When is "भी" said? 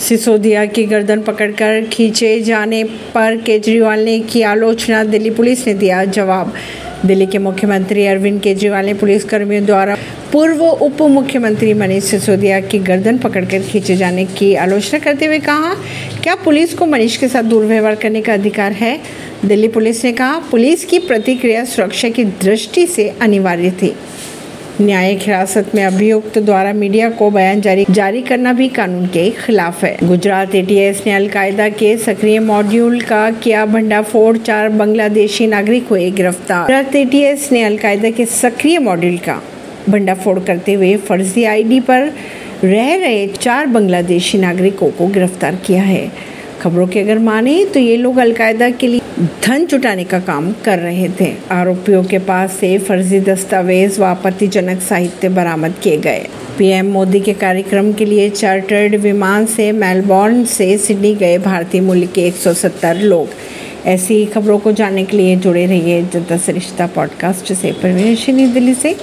28.52-28.68